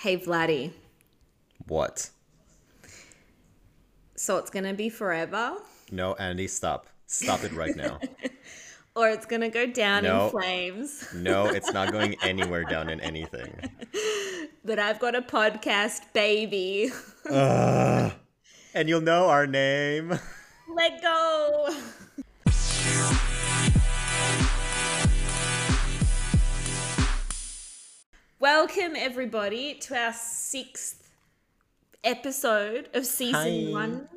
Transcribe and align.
Hey, 0.00 0.16
Vlady. 0.16 0.72
What? 1.68 2.08
So 4.16 4.38
it's 4.38 4.48
going 4.50 4.64
to 4.64 4.72
be 4.72 4.88
forever, 4.88 5.56
No, 5.92 6.14
Andy, 6.14 6.46
stop. 6.46 6.86
Stop 7.06 7.44
it 7.44 7.52
right 7.52 7.76
now. 7.76 7.98
or 8.96 9.10
it's 9.10 9.26
going 9.26 9.42
to 9.42 9.50
go 9.50 9.66
down 9.66 10.04
No. 10.04 10.24
in 10.24 10.30
flames. 10.30 11.06
No, 11.14 11.46
it's 11.46 11.70
not 11.72 11.92
going 11.92 12.16
anywhere 12.22 12.64
down 12.64 12.88
in 12.88 13.00
anything. 13.00 13.52
But 14.62 14.78
I've 14.78 14.98
got 15.00 15.14
a 15.14 15.22
podcast, 15.22 16.00
baby. 16.12 16.90
And 17.30 18.12
you'll 18.88 19.00
know 19.00 19.28
our 19.28 19.46
name. 19.46 20.10
Let 20.76 21.00
go. 21.02 21.74
Welcome, 28.40 28.96
everybody, 28.96 29.74
to 29.74 29.94
our 29.94 30.14
sixth 30.14 31.10
episode 32.02 32.88
of 32.94 33.04
season 33.04 33.66
Hi. 33.66 33.70
one. 33.70 34.08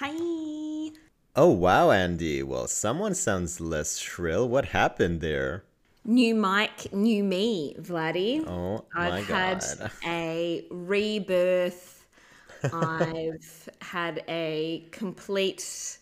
Hi. 0.00 0.92
Oh, 1.36 1.50
wow, 1.50 1.90
Andy. 1.90 2.42
Well, 2.42 2.66
someone 2.66 3.14
sounds 3.14 3.60
less 3.60 3.98
shrill. 3.98 4.48
What 4.48 4.64
happened 4.64 5.20
there? 5.20 5.64
New 6.02 6.34
mic, 6.34 6.94
new 6.94 7.22
me, 7.22 7.76
Vlady. 7.78 8.42
Oh, 8.48 8.86
I've 8.96 9.10
my 9.10 9.20
had 9.20 9.62
God. 9.78 9.90
a 10.06 10.64
rebirth. 10.70 12.06
I've 12.72 13.68
had 13.82 14.24
a 14.28 14.86
complete 14.92 15.98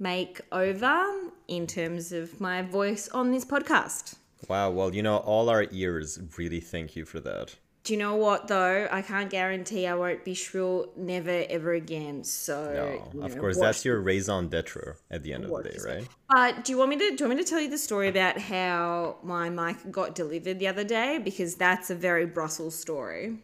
makeover 0.00 1.28
in 1.48 1.66
terms 1.66 2.12
of 2.12 2.40
my 2.40 2.62
voice 2.62 3.10
on 3.10 3.30
this 3.30 3.44
podcast. 3.44 4.14
Wow, 4.48 4.70
well, 4.70 4.94
you 4.94 5.02
know, 5.02 5.18
all 5.18 5.48
our 5.48 5.66
ears 5.70 6.18
really 6.36 6.60
thank 6.60 6.96
you 6.96 7.04
for 7.04 7.20
that. 7.20 7.56
Do 7.82 7.94
you 7.94 7.98
know 7.98 8.16
what 8.16 8.46
though? 8.46 8.86
I 8.90 9.00
can't 9.00 9.30
guarantee 9.30 9.86
I 9.86 9.94
won't 9.94 10.22
be 10.22 10.34
shrill 10.34 10.92
never 10.96 11.44
ever 11.48 11.72
again. 11.72 12.24
So 12.24 13.08
No, 13.14 13.22
of 13.24 13.34
know, 13.34 13.40
course, 13.40 13.58
that's 13.58 13.84
your 13.86 14.00
raison 14.00 14.48
d'etre 14.48 14.96
at 15.10 15.22
the 15.22 15.32
end 15.32 15.44
of 15.44 15.50
the 15.50 15.70
day, 15.70 15.78
right? 15.84 16.08
But 16.28 16.64
do 16.64 16.72
you 16.72 16.78
want 16.78 16.90
me 16.90 16.98
to 16.98 17.16
do 17.16 17.24
you 17.24 17.28
want 17.28 17.38
me 17.38 17.44
to 17.44 17.48
tell 17.48 17.60
you 17.60 17.70
the 17.70 17.78
story 17.78 18.08
about 18.08 18.38
how 18.38 19.16
my 19.22 19.48
mic 19.48 19.90
got 19.90 20.14
delivered 20.14 20.58
the 20.58 20.68
other 20.68 20.84
day? 20.84 21.18
Because 21.18 21.54
that's 21.54 21.88
a 21.88 21.94
very 21.94 22.26
Brussels 22.26 22.74
story. 22.74 23.38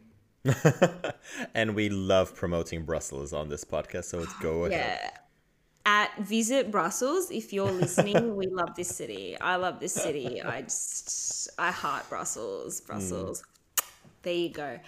and 1.55 1.75
we 1.75 1.89
love 1.89 2.35
promoting 2.35 2.85
Brussels 2.85 3.33
on 3.33 3.49
this 3.49 3.65
podcast, 3.65 4.05
so 4.05 4.19
let's 4.19 4.39
go 4.39 4.67
ahead. 4.67 5.01
Yeah. 5.03 5.11
At 5.89 6.19
Visit 6.19 6.73
Brussels, 6.73 7.31
if 7.31 7.53
you're 7.53 7.71
listening, 7.71 8.35
we 8.35 8.49
love 8.49 8.75
this 8.75 8.89
city. 8.89 9.39
I 9.41 9.55
love 9.55 9.79
this 9.79 9.95
city. 9.95 10.43
I 10.43 10.63
just, 10.63 11.49
I 11.59 11.71
heart 11.71 12.09
Brussels. 12.09 12.81
Brussels. 12.81 13.45
There 14.23 14.35
you 14.35 14.51
go. 14.51 14.81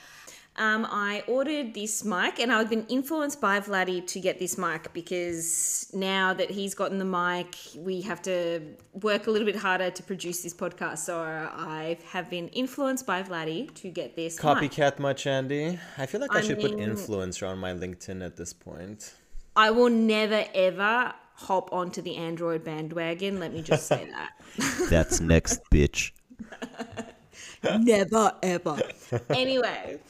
Um, 0.56 0.88
I 0.90 1.22
ordered 1.28 1.72
this 1.72 2.04
mic 2.04 2.40
and 2.40 2.52
I've 2.52 2.68
been 2.68 2.84
influenced 2.88 3.40
by 3.40 3.60
Vlady 3.60 4.04
to 4.08 4.18
get 4.18 4.40
this 4.40 4.58
mic 4.58 4.92
because 4.92 5.88
now 5.94 6.34
that 6.34 6.50
he's 6.50 6.74
gotten 6.74 6.98
the 6.98 7.04
mic, 7.04 7.54
we 7.76 8.00
have 8.00 8.20
to 8.22 8.60
work 8.94 9.28
a 9.28 9.30
little 9.30 9.46
bit 9.46 9.54
harder 9.54 9.92
to 9.92 10.02
produce 10.02 10.42
this 10.42 10.52
podcast. 10.52 10.98
So 10.98 11.20
I 11.20 11.98
have 12.10 12.28
been 12.28 12.48
influenced 12.48 13.06
by 13.06 13.22
Vlady 13.22 13.72
to 13.74 13.88
get 13.88 14.16
this 14.16 14.42
mic. 14.42 14.72
Copycat 14.72 14.98
much, 14.98 15.28
Andy? 15.28 15.78
I 15.96 16.06
feel 16.06 16.20
like 16.20 16.34
I, 16.34 16.38
I 16.38 16.42
should 16.42 16.58
put 16.60 16.72
influencer 16.72 17.48
on 17.48 17.58
my 17.58 17.72
LinkedIn 17.72 18.26
at 18.26 18.36
this 18.36 18.52
point. 18.52 19.14
I 19.56 19.70
will 19.70 19.90
never 19.90 20.44
ever 20.54 21.14
hop 21.34 21.72
onto 21.72 22.02
the 22.02 22.16
Android 22.16 22.64
bandwagon. 22.64 23.38
Let 23.38 23.52
me 23.52 23.62
just 23.62 23.86
say 23.86 24.08
that. 24.10 24.32
That's 24.90 25.20
next, 25.20 25.60
bitch. 25.70 26.12
never 27.80 28.32
ever. 28.42 28.80
anyway, 29.30 30.00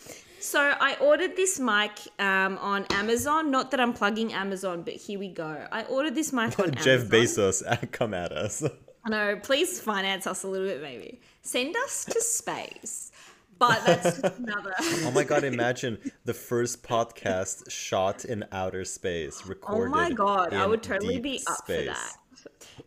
so 0.40 0.60
I 0.60 0.96
ordered 1.00 1.36
this 1.36 1.60
mic 1.60 1.92
um, 2.18 2.58
on 2.58 2.86
Amazon. 2.90 3.50
Not 3.50 3.70
that 3.72 3.80
I'm 3.80 3.92
plugging 3.92 4.32
Amazon, 4.32 4.82
but 4.82 4.94
here 4.94 5.18
we 5.18 5.28
go. 5.28 5.66
I 5.70 5.84
ordered 5.84 6.14
this 6.14 6.32
mic 6.32 6.58
on 6.58 6.72
Jeff 6.82 7.12
Amazon. 7.12 7.52
Bezos, 7.52 7.92
come 7.92 8.14
at 8.14 8.32
us. 8.32 8.62
I 9.04 9.10
know. 9.10 9.40
Please 9.42 9.80
finance 9.80 10.26
us 10.26 10.44
a 10.44 10.48
little 10.48 10.66
bit, 10.66 10.80
maybe. 10.82 11.20
Send 11.42 11.76
us 11.76 12.04
to 12.06 12.20
space. 12.20 13.12
But 13.58 13.84
that's 13.84 14.20
just 14.20 14.38
another. 14.38 14.74
Oh 15.04 15.10
my 15.10 15.24
god, 15.24 15.44
imagine 15.44 15.98
the 16.24 16.34
first 16.34 16.82
podcast 16.82 17.70
shot 17.70 18.24
in 18.24 18.44
outer 18.52 18.84
space, 18.84 19.44
recorded. 19.46 19.92
Oh 19.92 19.96
my 19.96 20.10
god, 20.10 20.54
I 20.54 20.66
would 20.66 20.82
totally 20.82 21.18
be 21.20 21.40
up 21.46 21.58
space. 21.58 21.88
for 21.88 21.94
that. 21.94 22.16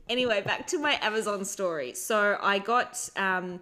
Anyway, 0.09 0.41
back 0.41 0.67
to 0.67 0.77
my 0.79 0.97
Amazon 1.01 1.43
story. 1.45 1.93
So 1.93 2.37
I 2.41 2.59
got, 2.59 3.09
um, 3.15 3.59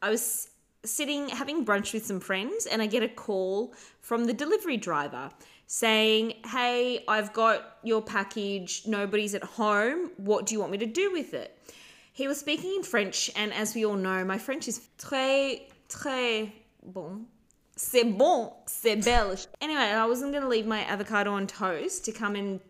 I 0.00 0.10
was 0.10 0.50
sitting 0.84 1.28
having 1.28 1.64
brunch 1.64 1.92
with 1.92 2.04
some 2.06 2.20
friends, 2.20 2.66
and 2.66 2.82
I 2.82 2.86
get 2.86 3.02
a 3.02 3.08
call 3.08 3.74
from 4.00 4.24
the 4.24 4.32
delivery 4.32 4.76
driver 4.76 5.30
saying, 5.66 6.34
"Hey, 6.46 7.04
I've 7.08 7.32
got 7.32 7.78
your 7.82 8.02
package. 8.02 8.82
Nobody's 8.86 9.34
at 9.34 9.44
home. 9.44 10.10
What 10.16 10.46
do 10.46 10.54
you 10.54 10.60
want 10.60 10.72
me 10.72 10.78
to 10.78 10.86
do 10.86 11.10
with 11.12 11.34
it?" 11.34 11.58
He 12.12 12.28
was 12.28 12.38
speaking 12.38 12.74
in 12.76 12.82
French, 12.82 13.30
and 13.36 13.52
as 13.54 13.74
we 13.74 13.84
all 13.86 13.94
know, 13.96 14.24
my 14.24 14.38
French 14.38 14.68
is 14.68 14.80
très, 14.98 15.62
très 15.92 16.52
bon. 16.82 17.26
C'est 17.76 18.04
bon, 18.04 18.52
c'est 18.66 18.96
belge. 18.96 19.46
Anyway, 19.60 19.80
I 19.80 20.06
wasn't 20.06 20.30
going 20.30 20.42
to 20.42 20.48
leave 20.48 20.66
my 20.66 20.84
avocado 20.84 21.32
on 21.32 21.46
toast 21.46 22.04
to 22.04 22.12
come 22.12 22.36
and 22.36 22.60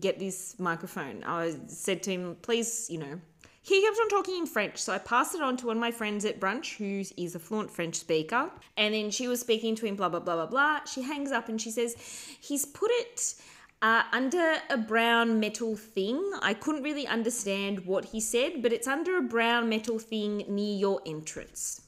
get 0.00 0.18
this 0.18 0.56
microphone. 0.58 1.24
I 1.24 1.56
said 1.66 2.02
to 2.04 2.10
him, 2.12 2.36
please, 2.40 2.88
you 2.88 2.98
know. 2.98 3.20
He 3.62 3.82
kept 3.82 3.96
on 3.98 4.08
talking 4.10 4.36
in 4.36 4.46
French, 4.46 4.78
so 4.78 4.92
I 4.92 4.98
passed 4.98 5.34
it 5.34 5.40
on 5.40 5.56
to 5.56 5.66
one 5.66 5.78
of 5.78 5.80
my 5.80 5.90
friends 5.90 6.24
at 6.26 6.38
brunch 6.38 6.76
who 6.76 7.02
is 7.16 7.34
a 7.34 7.38
fluent 7.38 7.70
French 7.70 7.96
speaker. 7.96 8.50
And 8.76 8.94
then 8.94 9.10
she 9.10 9.26
was 9.26 9.40
speaking 9.40 9.74
to 9.76 9.86
him, 9.86 9.96
blah, 9.96 10.10
blah, 10.10 10.20
blah, 10.20 10.36
blah, 10.36 10.46
blah. 10.46 10.84
She 10.84 11.02
hangs 11.02 11.32
up 11.32 11.48
and 11.48 11.60
she 11.60 11.70
says, 11.70 11.96
he's 12.40 12.66
put 12.66 12.90
it 12.92 13.34
uh, 13.80 14.02
under 14.12 14.56
a 14.68 14.76
brown 14.76 15.40
metal 15.40 15.76
thing. 15.76 16.22
I 16.42 16.52
couldn't 16.54 16.82
really 16.82 17.06
understand 17.06 17.86
what 17.86 18.04
he 18.04 18.20
said, 18.20 18.62
but 18.62 18.72
it's 18.72 18.86
under 18.86 19.16
a 19.16 19.22
brown 19.22 19.68
metal 19.70 19.98
thing 19.98 20.44
near 20.46 20.76
your 20.76 21.00
entrance. 21.06 21.83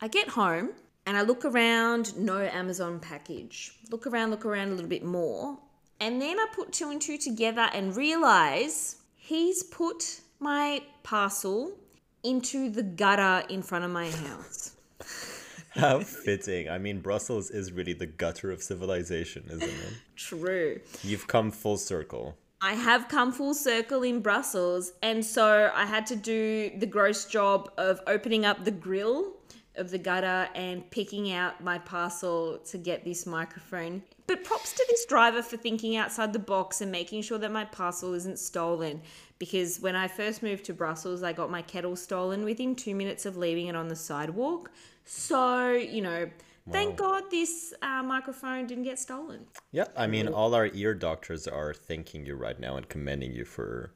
I 0.00 0.08
get 0.08 0.28
home 0.28 0.70
and 1.06 1.16
I 1.16 1.22
look 1.22 1.44
around, 1.44 2.16
no 2.16 2.38
Amazon 2.38 3.00
package. 3.00 3.72
Look 3.90 4.06
around, 4.06 4.30
look 4.30 4.46
around 4.46 4.68
a 4.68 4.70
little 4.72 4.88
bit 4.88 5.04
more. 5.04 5.58
And 6.00 6.22
then 6.22 6.38
I 6.38 6.46
put 6.54 6.72
two 6.72 6.90
and 6.90 7.02
two 7.02 7.18
together 7.18 7.68
and 7.72 7.96
realize 7.96 8.96
he's 9.16 9.64
put 9.64 10.20
my 10.38 10.82
parcel 11.02 11.72
into 12.22 12.70
the 12.70 12.84
gutter 12.84 13.44
in 13.48 13.62
front 13.62 13.84
of 13.84 13.90
my 13.90 14.10
house. 14.10 14.72
How 15.70 16.00
fitting. 16.00 16.68
I 16.68 16.78
mean, 16.78 17.00
Brussels 17.00 17.50
is 17.50 17.72
really 17.72 17.92
the 17.92 18.06
gutter 18.06 18.52
of 18.52 18.62
civilization, 18.62 19.44
isn't 19.48 19.62
it? 19.62 19.94
True. 20.16 20.80
You've 21.02 21.26
come 21.26 21.50
full 21.50 21.76
circle. 21.76 22.36
I 22.60 22.74
have 22.74 23.08
come 23.08 23.32
full 23.32 23.54
circle 23.54 24.02
in 24.02 24.20
Brussels, 24.20 24.92
and 25.02 25.24
so 25.24 25.70
I 25.72 25.86
had 25.86 26.06
to 26.06 26.16
do 26.16 26.72
the 26.76 26.86
gross 26.86 27.24
job 27.24 27.70
of 27.78 28.00
opening 28.08 28.44
up 28.44 28.64
the 28.64 28.72
grill 28.72 29.37
of 29.76 29.90
the 29.90 29.98
gutter 29.98 30.48
and 30.54 30.88
picking 30.90 31.32
out 31.32 31.62
my 31.62 31.78
parcel 31.78 32.58
to 32.58 32.78
get 32.78 33.04
this 33.04 33.26
microphone. 33.26 34.02
But 34.26 34.44
props 34.44 34.72
to 34.74 34.86
this 34.90 35.06
driver 35.06 35.42
for 35.42 35.56
thinking 35.56 35.96
outside 35.96 36.32
the 36.32 36.38
box 36.38 36.80
and 36.80 36.92
making 36.92 37.22
sure 37.22 37.38
that 37.38 37.52
my 37.52 37.64
parcel 37.64 38.14
isn't 38.14 38.38
stolen. 38.38 39.00
Because 39.38 39.80
when 39.80 39.94
I 39.94 40.08
first 40.08 40.42
moved 40.42 40.64
to 40.66 40.74
Brussels, 40.74 41.22
I 41.22 41.32
got 41.32 41.50
my 41.50 41.62
kettle 41.62 41.96
stolen 41.96 42.44
within 42.44 42.74
two 42.74 42.94
minutes 42.94 43.24
of 43.24 43.36
leaving 43.36 43.68
it 43.68 43.76
on 43.76 43.88
the 43.88 43.96
sidewalk. 43.96 44.70
So, 45.04 45.70
you 45.70 46.02
know, 46.02 46.28
thank 46.70 46.96
God 46.96 47.24
this 47.30 47.72
uh, 47.80 48.02
microphone 48.02 48.66
didn't 48.66 48.84
get 48.84 48.98
stolen. 48.98 49.46
Yeah, 49.70 49.84
I 49.96 50.06
mean, 50.06 50.28
all 50.28 50.54
our 50.54 50.66
ear 50.74 50.92
doctors 50.92 51.46
are 51.46 51.72
thanking 51.72 52.26
you 52.26 52.34
right 52.34 52.58
now 52.58 52.76
and 52.76 52.88
commending 52.88 53.32
you 53.32 53.44
for 53.44 53.92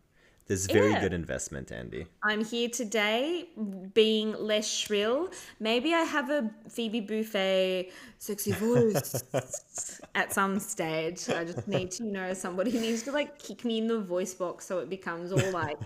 this 0.53 0.67
very 0.67 0.91
Yeah. 0.93 1.01
good 1.01 1.15
investment, 1.15 1.73
Andy. 1.73 2.07
I'm 2.23 2.45
here 2.45 2.69
today 2.69 3.49
being 3.95 4.29
less 4.35 4.69
shrill. 4.69 5.31
Maybe 5.59 5.95
I 5.95 6.03
have 6.17 6.29
a 6.31 6.51
Phoebe 6.69 7.01
Buffay 7.01 7.91
sexy 8.19 8.53
voice 8.53 9.25
at 10.15 10.33
some 10.33 10.59
stage. 10.59 11.29
I 11.31 11.45
just 11.45 11.67
need 11.67 11.91
to, 11.93 12.05
you 12.05 12.13
know, 12.13 12.35
somebody 12.35 12.73
needs 12.87 13.03
to 13.05 13.13
like 13.13 13.39
kick 13.39 13.65
me 13.65 13.79
in 13.79 13.87
the 13.87 14.01
voice 14.01 14.35
box 14.35 14.67
so 14.67 14.79
it 14.81 14.91
becomes 14.91 15.33
all 15.33 15.51
like 15.53 15.79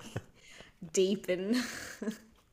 deep 0.93 1.29
and 1.29 1.57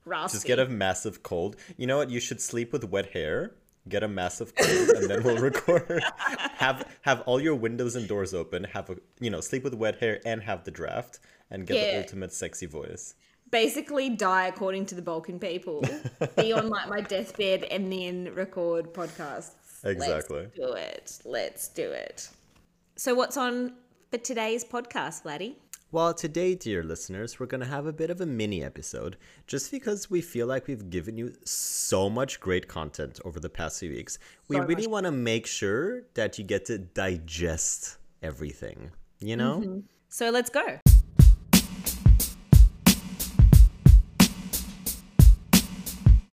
raspy. 0.05 0.35
Just 0.35 0.45
get 0.45 0.59
a 0.59 0.67
massive 0.67 1.23
cold. 1.23 1.55
You 1.77 1.87
know 1.87 1.97
what? 1.97 2.09
You 2.11 2.19
should 2.19 2.41
sleep 2.41 2.71
with 2.73 2.83
wet 2.83 3.07
hair. 3.13 3.55
Get 3.89 4.03
a 4.03 4.07
massive 4.07 4.55
cold, 4.55 4.89
and 4.89 5.09
then 5.09 5.23
we'll 5.23 5.39
record. 5.39 6.01
have 6.55 6.87
have 7.01 7.21
all 7.21 7.41
your 7.41 7.55
windows 7.55 7.95
and 7.95 8.07
doors 8.07 8.33
open. 8.33 8.63
Have 8.63 8.89
a 8.89 8.95
you 9.19 9.29
know 9.29 9.41
sleep 9.41 9.63
with 9.63 9.73
wet 9.73 9.99
hair 9.99 10.21
and 10.25 10.41
have 10.41 10.63
the 10.63 10.71
draft 10.71 11.19
and 11.51 11.67
get 11.67 11.73
the 11.73 11.97
ultimate 11.99 12.31
sexy 12.31 12.65
voice. 12.65 13.15
Basically, 13.51 14.09
die 14.09 14.47
according 14.47 14.85
to 14.87 14.95
the 14.95 15.01
Balkan 15.01 15.37
people. 15.37 15.83
Be 16.37 16.53
on 16.53 16.69
like 16.69 16.89
my 16.89 17.01
deathbed 17.01 17.65
and 17.65 17.91
then 17.91 18.33
record 18.33 18.93
podcasts. 18.93 19.83
Exactly. 19.83 20.43
Let's 20.43 20.55
do 20.55 20.73
it. 20.73 21.19
Let's 21.25 21.67
do 21.67 21.91
it. 21.91 22.29
So, 22.95 23.13
what's 23.13 23.37
on 23.37 23.73
for 24.11 24.17
today's 24.17 24.63
podcast, 24.63 25.25
laddie? 25.25 25.57
Well, 25.93 26.15
today, 26.15 26.55
dear 26.55 26.83
listeners, 26.83 27.39
we're 27.39 27.45
going 27.45 27.61
to 27.61 27.67
have 27.67 27.85
a 27.85 27.93
bit 27.93 28.09
of 28.09 28.19
a 28.19 28.25
mini 28.25 28.63
episode 28.63 29.15
just 29.45 29.69
because 29.69 30.09
we 30.09 30.21
feel 30.21 30.47
like 30.47 30.65
we've 30.65 30.89
given 30.89 31.19
you 31.19 31.35
so 31.45 32.09
much 32.09 32.39
great 32.39 32.67
content 32.67 33.19
over 33.23 33.39
the 33.39 33.47
past 33.47 33.79
few 33.79 33.91
weeks. 33.91 34.17
We 34.47 34.55
So 34.55 34.63
really 34.63 34.87
want 34.87 35.05
to 35.05 35.11
make 35.11 35.45
sure 35.45 36.01
that 36.15 36.39
you 36.39 36.45
get 36.45 36.65
to 36.65 36.79
digest 36.79 37.99
everything, 38.23 38.89
you 39.19 39.37
know? 39.37 39.59
Mm-hmm. 39.59 39.79
So 40.09 40.31
let's 40.31 40.49
go. 40.49 40.79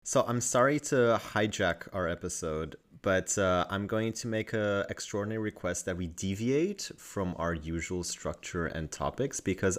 So 0.04 0.24
I'm 0.26 0.40
sorry 0.40 0.80
to 0.80 1.20
hijack 1.34 1.90
our 1.92 2.08
episode, 2.08 2.78
but 3.02 3.38
uh, 3.38 3.66
I'm 3.70 3.88
going 3.88 4.14
to 4.14 4.28
make 4.28 4.54
a 4.54 4.86
extraordinary 4.90 5.42
request 5.42 5.86
that 5.86 5.98
we 5.98 6.08
deviate 6.08 6.92
from 6.98 7.36
our 7.38 7.54
usual 7.54 8.04
structure 8.04 8.66
and 8.66 8.92
topics 8.92 9.40
because 9.40 9.78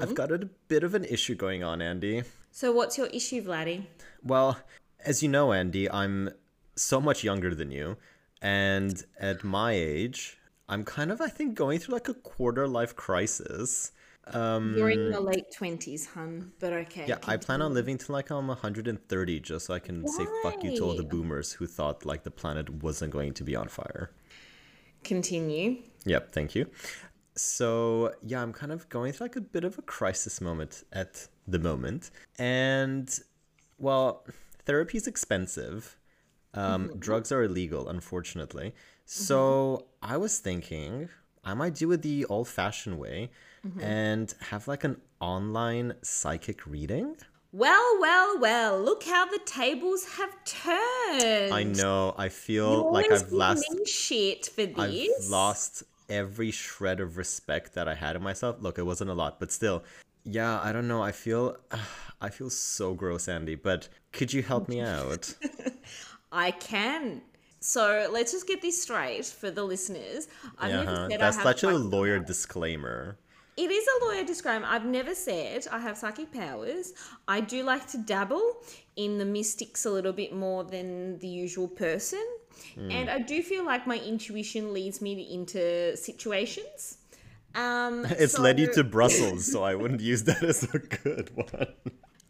I've 0.00 0.14
got 0.14 0.32
a 0.32 0.48
bit 0.68 0.82
of 0.82 0.94
an 0.94 1.04
issue 1.04 1.34
going 1.34 1.62
on, 1.62 1.80
Andy. 1.80 2.24
So 2.50 2.72
what's 2.72 2.96
your 2.98 3.08
issue, 3.08 3.42
Vlady? 3.42 3.84
Well, 4.22 4.58
as 5.04 5.22
you 5.22 5.28
know, 5.28 5.52
Andy, 5.52 5.90
I'm 5.90 6.30
so 6.74 7.00
much 7.00 7.22
younger 7.22 7.54
than 7.54 7.70
you, 7.70 7.96
and 8.42 9.04
at 9.18 9.44
my 9.44 9.72
age, 9.72 10.38
I'm 10.68 10.84
kind 10.84 11.12
of, 11.12 11.20
I 11.20 11.28
think, 11.28 11.54
going 11.54 11.78
through 11.78 11.94
like 11.94 12.08
a 12.08 12.14
quarter 12.14 12.66
life 12.66 12.96
crisis. 12.96 13.92
You're 14.34 14.90
in 14.90 15.06
um, 15.06 15.12
your 15.12 15.20
late 15.20 15.52
twenties, 15.52 16.06
hun. 16.06 16.52
But 16.58 16.72
okay. 16.72 17.04
Yeah, 17.06 17.18
I 17.26 17.36
plan 17.36 17.62
on 17.62 17.72
living 17.74 17.96
till 17.96 18.12
like 18.12 18.30
I'm 18.30 18.48
130 18.48 19.40
just 19.40 19.66
so 19.66 19.74
I 19.74 19.78
can 19.78 20.06
say 20.08 20.24
fuck 20.42 20.64
you 20.64 20.76
to 20.76 20.84
all 20.84 20.96
the 20.96 21.04
boomers 21.04 21.52
who 21.52 21.66
thought 21.66 22.04
like 22.04 22.24
the 22.24 22.30
planet 22.30 22.68
wasn't 22.82 23.12
going 23.12 23.34
to 23.34 23.44
be 23.44 23.54
on 23.54 23.68
fire. 23.68 24.10
continue. 25.04 25.76
Yep, 26.04 26.32
thank 26.32 26.54
you. 26.54 26.66
So, 27.36 28.12
yeah, 28.22 28.42
I'm 28.42 28.52
kind 28.52 28.72
of 28.72 28.88
going 28.88 29.12
through 29.12 29.26
like 29.26 29.36
a 29.36 29.40
bit 29.40 29.64
of 29.64 29.78
a 29.78 29.82
crisis 29.82 30.40
moment 30.40 30.84
at 30.92 31.28
the 31.46 31.58
moment. 31.58 32.10
And, 32.38 33.08
well, 33.78 34.24
therapy 34.64 34.96
is 34.98 35.06
expensive. 35.06 35.96
Um, 36.54 36.88
mm-hmm. 36.88 36.98
Drugs 36.98 37.30
are 37.32 37.42
illegal, 37.42 37.88
unfortunately. 37.88 38.74
So, 39.04 39.38
mm-hmm. 40.02 40.14
I 40.14 40.16
was 40.16 40.38
thinking 40.38 41.08
I 41.44 41.54
might 41.54 41.76
do 41.76 41.92
it 41.92 42.02
the 42.02 42.24
old 42.26 42.48
fashioned 42.48 42.98
way 43.76 43.84
and 43.84 44.34
have 44.50 44.68
like 44.68 44.84
an 44.84 45.00
online 45.20 45.94
psychic 46.02 46.66
reading. 46.66 47.16
Well, 47.52 47.98
well, 48.00 48.38
well. 48.38 48.80
Look 48.82 49.04
how 49.04 49.24
the 49.26 49.38
tables 49.46 50.04
have 50.18 50.44
turned. 50.44 51.54
I 51.54 51.62
know, 51.62 52.14
I 52.18 52.28
feel 52.28 52.92
like 52.92 53.10
I've 53.10 53.32
lost. 53.32 53.64
shit 53.88 54.46
for 54.46 54.62
I've 54.76 55.08
lost 55.30 55.82
every 56.08 56.50
shred 56.50 57.00
of 57.00 57.16
respect 57.16 57.74
that 57.74 57.88
I 57.88 57.94
had 57.94 58.16
in 58.16 58.22
myself. 58.22 58.56
Look, 58.60 58.78
it 58.78 58.82
wasn't 58.82 59.10
a 59.10 59.14
lot, 59.14 59.40
but 59.40 59.50
still. 59.50 59.84
Yeah, 60.24 60.60
I 60.60 60.72
don't 60.72 60.88
know. 60.88 61.02
I 61.02 61.12
feel 61.12 61.56
I 62.20 62.30
feel 62.30 62.50
so 62.50 62.94
gross, 62.94 63.28
Andy, 63.28 63.54
but 63.54 63.88
could 64.12 64.32
you 64.32 64.42
help 64.42 64.68
me 64.68 64.80
out? 64.80 65.34
I 66.32 66.50
can. 66.50 67.22
So 67.60 68.08
let's 68.12 68.32
just 68.32 68.46
get 68.46 68.60
this 68.62 68.82
straight 68.82 69.24
for 69.26 69.50
the 69.50 69.64
listeners. 69.64 70.28
I've 70.58 70.70
Yeah, 70.70 70.76
never 70.84 70.90
uh-huh. 70.90 71.08
said 71.10 71.20
That's 71.20 71.36
I 71.36 71.40
have 71.40 71.48
such 71.48 71.62
a 71.62 71.70
lawyer 71.70 72.18
disclaimer. 72.18 73.18
It 73.56 73.70
is 73.70 73.86
a 73.86 74.04
lawyer 74.04 74.24
disclaimer. 74.24 74.66
I've 74.66 74.84
never 74.84 75.14
said 75.14 75.66
I 75.72 75.78
have 75.78 75.96
psychic 75.96 76.30
powers. 76.32 76.92
I 77.26 77.40
do 77.40 77.62
like 77.62 77.86
to 77.88 77.98
dabble 77.98 78.58
in 78.96 79.16
the 79.16 79.24
mystics 79.24 79.86
a 79.86 79.90
little 79.90 80.12
bit 80.12 80.34
more 80.34 80.64
than 80.64 81.18
the 81.20 81.28
usual 81.28 81.68
person. 81.68 82.24
Hmm. 82.74 82.90
And 82.90 83.10
I 83.10 83.20
do 83.20 83.42
feel 83.42 83.64
like 83.64 83.86
my 83.86 83.98
intuition 83.98 84.74
leads 84.74 85.00
me 85.00 85.32
into 85.32 85.96
situations. 85.96 86.98
Um, 87.54 88.04
It's 88.10 88.38
led 88.38 88.58
you 88.58 88.70
to 88.74 88.84
Brussels, 88.84 89.50
so 89.50 89.64
I 89.64 89.74
wouldn't 89.74 90.00
use 90.00 90.24
that 90.24 90.42
as 90.42 90.62
a 90.74 90.78
good 90.78 91.30
one. 91.34 91.68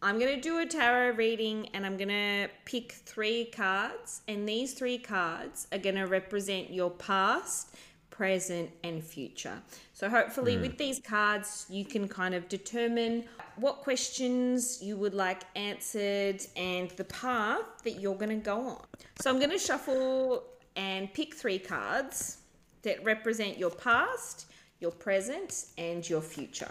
I'm 0.03 0.21
going 0.21 0.37
to 0.37 0.41
do 0.41 0.59
a 0.59 0.67
tarot 0.67 1.17
reading 1.17 1.69
and 1.75 1.85
I'm 1.85 1.97
going 1.97 2.11
to 2.11 2.49
pick 2.65 2.93
three 2.93 3.47
cards. 3.47 4.23
And 4.29 4.49
these 4.49 4.75
three 4.75 4.99
cards 4.99 5.67
are 5.73 5.79
going 5.79 5.97
to 5.97 6.05
represent 6.05 6.73
your 6.73 6.91
past, 6.91 7.75
present, 8.17 8.71
and 8.83 9.05
future. 9.05 9.61
So, 9.93 10.09
hopefully, 10.09 10.57
hmm. 10.57 10.63
with 10.63 10.79
these 10.79 11.01
cards, 11.01 11.67
you 11.69 11.85
can 11.85 12.09
kind 12.09 12.35
of 12.35 12.49
determine 12.49 13.25
what 13.57 13.79
questions 13.79 14.83
you 14.83 14.97
would 14.97 15.15
like 15.15 15.43
answered 15.55 16.41
and 16.57 16.91
the 16.93 17.05
path 17.05 17.65
that 17.85 18.01
you're 18.01 18.15
going 18.15 18.31
to 18.31 18.37
go 18.37 18.61
on. 18.61 18.85
So, 19.21 19.31
I'm 19.31 19.39
going 19.39 19.51
to 19.51 19.59
shuffle 19.59 20.45
and 20.77 21.13
pick 21.13 21.35
three 21.35 21.59
cards 21.59 22.39
that 22.83 23.03
represent 23.05 23.59
your 23.59 23.71
past, 23.71 24.47
your 24.81 24.93
present, 24.93 25.67
and 25.77 26.09
your 26.09 26.21
future. 26.21 26.71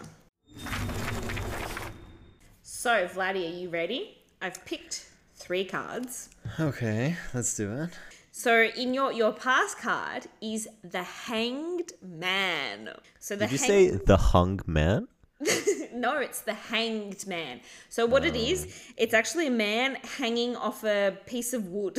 So, 2.62 3.08
Vlady, 3.08 3.52
are 3.52 3.58
you 3.58 3.70
ready? 3.70 4.18
I've 4.42 4.64
picked 4.66 5.10
three 5.36 5.66
cards. 5.66 6.30
Okay, 6.60 7.16
let's 7.34 7.56
do 7.56 7.72
it. 7.74 7.90
So, 8.38 8.64
in 8.76 8.94
your 8.94 9.14
your 9.14 9.32
past 9.32 9.78
card 9.78 10.26
is 10.42 10.68
the 10.84 11.04
Hanged 11.04 11.94
Man. 12.02 12.90
So 13.18 13.38
the 13.38 13.48
Did 13.48 13.54
you 13.54 13.58
hang- 13.60 13.68
say 13.68 13.90
the 14.12 14.18
hung 14.18 14.60
man? 14.68 15.08
no? 15.94 16.18
It's 16.20 16.42
the 16.42 16.54
Hanged 16.54 17.26
Man. 17.28 17.62
So 17.88 18.06
what 18.06 18.26
it 18.26 18.36
is? 18.36 18.60
Oh. 18.68 18.94
It's 18.98 19.14
actually 19.14 19.48
a 19.48 19.52
man 19.70 19.96
hanging 20.18 20.58
off 20.58 20.84
a 20.84 21.18
piece 21.26 21.54
of 21.54 21.70
wood. 21.70 21.98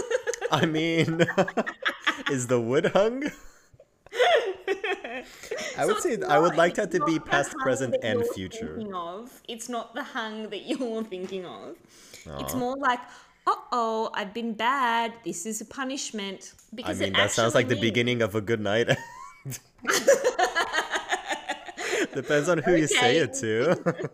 I 0.50 0.66
mean, 0.66 1.24
is 2.32 2.48
the 2.48 2.60
wood 2.60 2.86
hung? 2.86 3.22
I 5.78 5.84
would 5.86 5.96
So 5.96 6.00
say 6.00 6.12
it's 6.14 6.24
I 6.26 6.38
would 6.40 6.48
not- 6.50 6.58
like 6.58 6.70
it's 6.72 6.80
that 6.80 6.90
to 6.98 7.04
be 7.04 7.12
not 7.16 7.24
the 7.24 7.30
past, 7.30 7.50
hung 7.52 7.60
present, 7.62 7.92
that 7.92 8.04
and 8.04 8.18
you're 8.24 8.34
future. 8.34 8.74
thinking 8.76 8.92
Of. 8.94 9.40
It's 9.48 9.68
not 9.68 9.94
the 9.94 10.02
hung 10.02 10.50
that 10.50 10.66
you're 10.66 11.04
thinking 11.04 11.44
of. 11.46 11.76
It's 12.40 12.54
more 12.56 12.76
like, 12.76 12.98
uh 13.46 13.54
oh, 13.72 14.10
I've 14.14 14.34
been 14.34 14.54
bad. 14.54 15.12
This 15.24 15.46
is 15.46 15.60
a 15.60 15.64
punishment. 15.64 16.52
I 16.84 16.94
mean, 16.94 17.12
that 17.12 17.30
sounds 17.30 17.54
like 17.54 17.68
the 17.68 17.80
beginning 17.80 18.22
of 18.22 18.34
a 18.34 18.40
good 18.40 18.60
night. 18.60 18.88
Depends 22.14 22.48
on 22.48 22.58
who 22.58 22.74
you 22.74 22.86
say 22.86 23.18
it 23.18 23.34
to. 23.34 24.10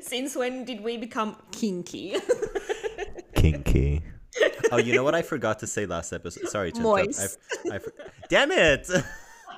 Since 0.00 0.36
when 0.36 0.64
did 0.64 0.82
we 0.82 0.96
become 0.96 1.36
kinky? 1.50 2.16
Kinky. 3.34 4.02
Oh, 4.70 4.78
you 4.78 4.94
know 4.94 5.02
what 5.02 5.14
I 5.14 5.22
forgot 5.22 5.58
to 5.58 5.66
say 5.66 5.84
last 5.86 6.12
episode? 6.12 6.48
Sorry 6.48 6.72
to 6.72 6.80
Moist. 6.80 7.38
I, 7.70 7.76
I, 7.76 7.80
Damn 8.28 8.52
it! 8.52 8.88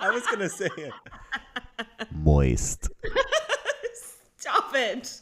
I 0.01 0.11
was 0.11 0.27
gonna 0.27 0.49
say 0.49 0.71
it. 0.77 0.93
Moist. 2.11 2.89
Stop 4.39 4.75
it. 4.75 5.21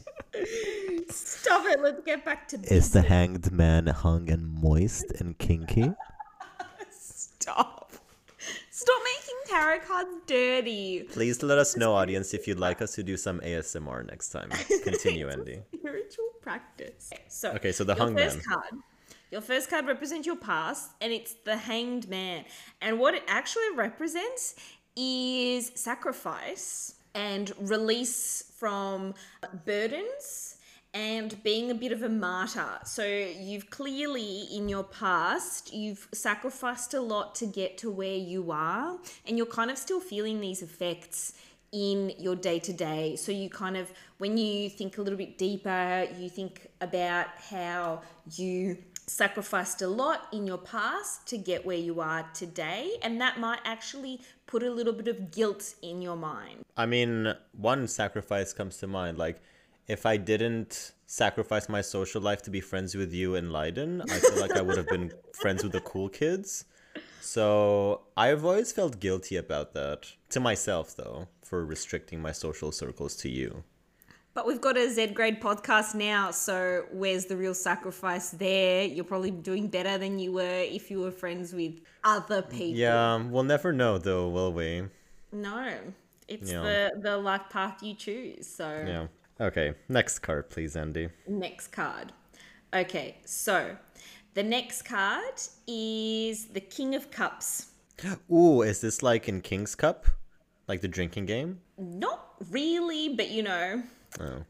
Stop 1.13 1.65
it. 1.67 1.81
Let's 1.81 2.01
get 2.03 2.25
back 2.25 2.47
to 2.49 2.57
Is 2.73 2.91
the 2.91 3.01
hanged 3.01 3.51
man 3.51 3.87
hung 3.87 4.29
and 4.29 4.47
moist 4.47 5.05
and 5.19 5.37
kinky? 5.37 5.91
Stop. 6.91 7.93
Stop 8.71 9.01
making 9.05 9.35
tarot 9.47 9.79
cards 9.87 10.09
dirty. 10.27 11.03
Please 11.11 11.41
let 11.43 11.57
us 11.57 11.77
know, 11.77 11.93
audience, 11.93 12.33
if 12.33 12.47
you'd 12.47 12.59
like 12.59 12.81
us 12.81 12.95
to 12.95 13.03
do 13.03 13.15
some 13.15 13.39
ASMR 13.41 14.05
next 14.05 14.29
time. 14.29 14.49
Continue, 14.83 15.29
Andy. 15.29 15.61
Spiritual 15.73 16.25
practice. 16.41 17.09
So 17.29 17.51
Okay, 17.51 17.71
so 17.71 17.83
the 17.83 17.93
your 17.95 18.03
hung 18.05 18.15
first 18.17 18.37
man. 18.37 18.43
card. 18.47 18.73
Your 19.31 19.41
first 19.41 19.69
card 19.69 19.87
represents 19.87 20.27
your 20.27 20.35
past, 20.35 20.91
and 21.01 21.13
it's 21.13 21.33
the 21.45 21.55
hanged 21.57 22.09
man. 22.09 22.45
And 22.81 22.99
what 22.99 23.13
it 23.13 23.23
actually 23.27 23.71
represents 23.75 24.55
is 24.95 25.71
sacrifice 25.75 26.95
and 27.15 27.51
release 27.59 28.43
from 28.57 29.13
burdens 29.65 30.52
and 30.93 31.41
being 31.43 31.71
a 31.71 31.75
bit 31.75 31.91
of 31.91 32.03
a 32.03 32.09
martyr. 32.09 32.79
So 32.85 33.03
you've 33.03 33.69
clearly 33.69 34.43
in 34.53 34.69
your 34.69 34.83
past, 34.83 35.73
you've 35.73 36.07
sacrificed 36.13 36.93
a 36.93 37.01
lot 37.01 37.33
to 37.35 37.47
get 37.47 37.77
to 37.79 37.89
where 37.89 38.15
you 38.15 38.51
are, 38.51 38.99
and 39.25 39.37
you're 39.37 39.47
kind 39.47 39.71
of 39.71 39.77
still 39.77 39.99
feeling 39.99 40.39
these 40.39 40.61
effects 40.61 41.33
in 41.71 42.13
your 42.19 42.35
day 42.35 42.59
to 42.59 42.71
day. 42.71 43.15
So 43.15 43.31
you 43.31 43.49
kind 43.49 43.75
of, 43.75 43.91
when 44.19 44.37
you 44.37 44.69
think 44.69 44.99
a 44.99 45.01
little 45.01 45.17
bit 45.17 45.39
deeper, 45.39 46.07
you 46.19 46.29
think 46.29 46.67
about 46.79 47.27
how 47.49 48.03
you 48.35 48.77
sacrificed 49.07 49.81
a 49.81 49.87
lot 49.87 50.27
in 50.31 50.45
your 50.45 50.59
past 50.59 51.27
to 51.27 51.37
get 51.37 51.65
where 51.65 51.77
you 51.77 51.99
are 51.99 52.29
today, 52.35 52.91
and 53.01 53.19
that 53.19 53.39
might 53.39 53.59
actually 53.65 54.21
put 54.45 54.61
a 54.61 54.69
little 54.69 54.93
bit 54.93 55.07
of 55.07 55.31
guilt 55.31 55.73
in 55.81 56.01
your 56.01 56.15
mind. 56.15 56.63
I 56.77 56.85
mean, 56.85 57.33
one 57.53 57.87
sacrifice 57.87 58.53
comes 58.53 58.77
to 58.77 58.87
mind. 58.87 59.17
Like, 59.17 59.41
if 59.87 60.05
I 60.05 60.17
didn't 60.17 60.91
sacrifice 61.05 61.69
my 61.69 61.81
social 61.81 62.21
life 62.21 62.41
to 62.43 62.49
be 62.49 62.61
friends 62.61 62.95
with 62.95 63.13
you 63.13 63.35
and 63.35 63.51
Leiden, 63.51 64.01
I 64.09 64.19
feel 64.19 64.39
like 64.39 64.55
I 64.55 64.61
would 64.61 64.77
have 64.77 64.87
been 64.87 65.11
friends 65.33 65.63
with 65.63 65.73
the 65.73 65.81
cool 65.81 66.09
kids. 66.09 66.65
So 67.21 68.01
I've 68.17 68.43
always 68.43 68.71
felt 68.71 68.99
guilty 68.99 69.35
about 69.37 69.73
that. 69.73 70.11
To 70.29 70.39
myself, 70.39 70.95
though, 70.95 71.27
for 71.43 71.65
restricting 71.65 72.21
my 72.21 72.31
social 72.31 72.71
circles 72.71 73.15
to 73.17 73.29
you. 73.29 73.63
But 74.33 74.47
we've 74.47 74.59
got 74.59 74.77
a 74.77 74.89
Z 74.89 75.07
grade 75.07 75.39
podcast 75.39 75.93
now, 75.93 76.31
so 76.31 76.85
where's 76.91 77.25
the 77.25 77.37
real 77.37 77.53
sacrifice 77.53 78.31
there? 78.31 78.83
You're 78.83 79.05
probably 79.05 79.29
doing 79.29 79.67
better 79.67 79.99
than 79.99 80.17
you 80.17 80.31
were 80.31 80.61
if 80.63 80.89
you 80.89 81.01
were 81.01 81.11
friends 81.11 81.53
with 81.53 81.79
other 82.03 82.41
people. 82.41 82.75
Yeah, 82.75 83.23
we'll 83.23 83.43
never 83.43 83.71
know, 83.71 83.99
though, 83.99 84.27
will 84.29 84.51
we? 84.51 84.85
No. 85.31 85.77
It's 86.27 86.51
Yeah. 86.51 86.61
the 86.63 86.99
the 87.01 87.17
life 87.17 87.47
path 87.51 87.83
you 87.83 87.93
choose. 87.93 88.47
So 88.47 88.67
Yeah. 88.87 89.07
Okay. 89.41 89.73
Next 89.89 90.19
card, 90.19 90.49
please, 90.49 90.75
Andy. 90.75 91.09
next 91.27 91.67
card. 91.67 92.11
Okay, 92.73 93.17
so 93.25 93.75
the 94.33 94.41
next 94.43 94.81
card 94.83 95.39
is 95.67 96.47
the 96.47 96.59
King 96.61 96.95
of 96.95 97.11
Cups. 97.11 97.67
Ooh, 98.31 98.61
is 98.63 98.81
this 98.81 99.03
like 99.03 99.29
in 99.29 99.41
King's 99.41 99.75
Cup? 99.75 100.07
Like 100.67 100.81
the 100.81 100.87
drinking 100.87 101.25
game? 101.27 101.59
Not 101.77 102.33
really, 102.49 103.09
but 103.15 103.29
you 103.29 103.43
know, 103.43 103.83
Oh. 104.19 104.43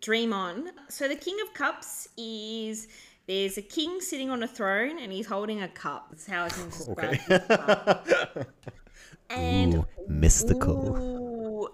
dream 0.00 0.32
on. 0.32 0.70
So 0.88 1.08
the 1.08 1.16
King 1.16 1.36
of 1.46 1.52
Cups 1.52 2.08
is 2.16 2.88
there's 3.26 3.58
a 3.58 3.62
king 3.62 4.00
sitting 4.00 4.30
on 4.30 4.42
a 4.42 4.48
throne 4.48 4.98
and 4.98 5.12
he's 5.12 5.26
holding 5.26 5.60
a 5.62 5.68
cup. 5.68 6.06
That's 6.10 6.26
how 6.26 6.44
I 6.44 6.48
can 6.48 6.70
describe 6.70 7.18
Okay. 7.30 8.44
And 9.30 9.84
mystical. 10.08 10.96
Ooh, 10.96 11.27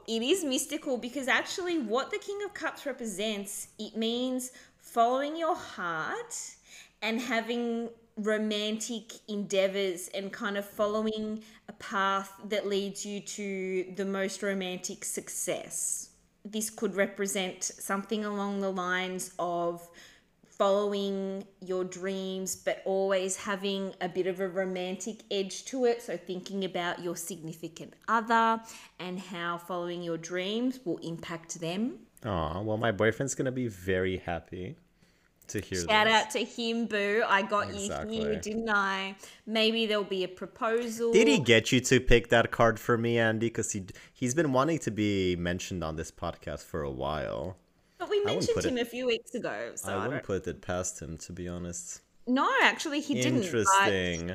it 0.07 0.23
is 0.23 0.45
mystical 0.45 0.99
because 0.99 1.29
actually, 1.29 1.79
what 1.79 2.11
the 2.11 2.19
King 2.19 2.39
of 2.45 2.55
Cups 2.55 2.87
represents, 2.87 3.69
it 3.79 3.97
means 3.97 4.51
following 4.79 5.37
your 5.37 5.57
heart 5.57 6.35
and 7.03 7.21
having 7.21 7.91
romantic 8.17 9.13
endeavors 9.29 10.09
and 10.15 10.33
kind 10.33 10.57
of 10.57 10.65
following 10.65 11.43
a 11.69 11.73
path 11.73 12.33
that 12.49 12.67
leads 12.67 13.05
you 13.05 13.21
to 13.21 13.93
the 13.97 14.05
most 14.05 14.43
romantic 14.43 15.05
success. 15.05 16.11
This 16.45 16.71
could 16.71 16.95
represent 16.95 17.65
something 17.65 18.25
along 18.25 18.61
the 18.61 18.71
lines 18.71 19.33
of 19.39 19.89
following 20.59 21.45
your 21.61 21.85
dreams, 21.85 22.57
but 22.57 22.83
always 22.85 23.37
having 23.37 23.93
a 24.01 24.09
bit 24.09 24.27
of 24.27 24.41
a 24.41 24.49
romantic 24.49 25.23
edge 25.31 25.65
to 25.67 25.85
it. 25.85 26.03
So, 26.03 26.17
thinking 26.17 26.65
about 26.65 27.03
your 27.03 27.17
significant 27.17 27.95
other 28.09 28.61
and 28.99 29.19
how 29.19 29.59
following 29.59 30.03
your 30.03 30.19
dreams 30.19 30.81
will 30.85 30.99
impact 30.99 31.61
them. 31.61 31.99
Aw, 32.25 32.61
well, 32.61 32.77
my 32.77 32.93
boyfriend's 32.93 33.35
gonna 33.35 33.53
be 33.53 33.69
very 33.69 34.19
happy 34.19 34.77
to 35.49 35.61
hear 35.61 35.81
that. 35.81 35.91
Shout 35.91 36.07
this. 36.07 36.15
out 36.15 36.31
to 36.31 36.45
him, 36.45 36.87
Boo. 36.87 37.23
I 37.27 37.43
got 37.43 37.75
you 37.75 37.93
here, 38.09 38.37
didn't 38.37 38.71
I? 38.71 39.17
Maybe 39.47 39.87
there'll 39.87 40.05
be 40.05 40.25
a 40.25 40.29
proposal. 40.29 41.13
Did 41.13 41.29
he 41.29 41.39
get 41.39 41.73
you 41.73 41.81
to 41.81 42.01
pick 42.01 42.29
that 42.29 42.51
card 42.51 42.81
for 42.81 42.97
me, 42.97 43.19
Andy? 43.19 43.49
Because 43.49 43.73
he 43.73 43.85
he's 44.13 44.35
been 44.35 44.53
wanting 44.53 44.79
to 44.81 44.91
be 44.91 45.37
mentioned 45.37 45.85
on 45.85 45.97
this 45.97 46.11
podcast 46.11 46.65
for 46.65 46.83
a 46.83 46.91
while. 46.91 47.57
But 48.05 48.11
we 48.11 48.25
mentioned 48.25 48.65
him 48.65 48.79
it- 48.79 48.83
a 48.83 48.85
few 48.85 49.07
weeks 49.07 49.35
ago. 49.35 49.73
So 49.77 49.89
I 49.91 49.95
I 49.95 50.07
wouldn't 50.07 50.25
put 50.25 50.47
it 50.47 50.61
past 50.61 51.01
him, 51.01 51.17
to 51.19 51.33
be 51.33 51.49
honest. 51.49 52.01
No, 52.27 52.51
actually, 52.63 53.01
he 53.01 53.15
didn't. 53.15 53.45
Interesting. 53.45 54.33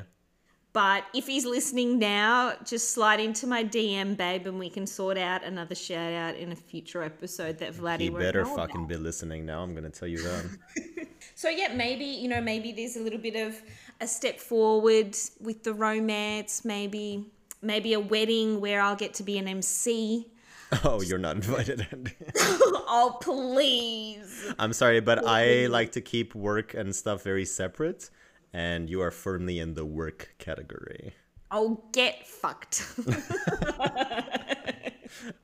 But 0.71 1.03
if 1.15 1.25
he's 1.25 1.45
listening 1.45 1.97
now, 1.97 2.53
just 2.63 2.91
slide 2.91 3.19
into 3.19 3.47
my 3.47 3.63
DM, 3.63 4.15
babe, 4.15 4.45
and 4.45 4.59
we 4.59 4.69
can 4.69 4.85
sort 4.85 5.17
out 5.17 5.43
another 5.43 5.73
shout 5.73 6.13
out 6.13 6.35
in 6.35 6.51
a 6.51 6.55
future 6.55 7.01
episode 7.01 7.57
that 7.57 7.73
Vlady 7.73 8.01
He 8.01 8.09
better 8.11 8.45
fucking 8.45 8.75
about. 8.75 8.89
be 8.89 8.95
listening 8.97 9.45
now. 9.47 9.63
I'm 9.63 9.73
gonna 9.73 9.89
tell 9.89 10.07
you 10.07 10.21
that. 10.23 10.45
So 11.35 11.49
yeah, 11.49 11.73
maybe 11.73 12.05
you 12.05 12.27
know, 12.27 12.41
maybe 12.41 12.71
there's 12.73 12.95
a 12.97 13.01
little 13.01 13.19
bit 13.19 13.35
of 13.35 13.61
a 14.01 14.07
step 14.07 14.39
forward 14.39 15.15
with 15.39 15.63
the 15.63 15.73
romance. 15.73 16.63
Maybe, 16.65 17.25
maybe 17.61 17.93
a 17.93 17.99
wedding 17.99 18.59
where 18.61 18.81
I'll 18.81 18.95
get 18.95 19.13
to 19.15 19.23
be 19.23 19.37
an 19.37 19.47
MC. 19.47 20.27
oh, 20.83 21.01
you're 21.01 21.17
not 21.17 21.35
invited, 21.35 21.87
oh 22.37 23.17
please! 23.21 24.53
I'm 24.59 24.73
sorry, 24.73 24.99
but 24.99 25.25
I 25.25 25.65
like 25.67 25.91
to 25.93 26.01
keep 26.01 26.35
work 26.35 26.73
and 26.73 26.95
stuff 26.95 27.23
very 27.23 27.45
separate, 27.45 28.09
and 28.53 28.89
you 28.89 29.01
are 29.01 29.11
firmly 29.11 29.59
in 29.59 29.73
the 29.73 29.85
work 29.85 30.35
category. 30.37 31.13
Oh, 31.51 31.83
get 31.91 32.27
fucked. 32.27 32.85